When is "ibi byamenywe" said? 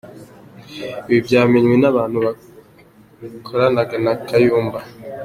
1.07-1.75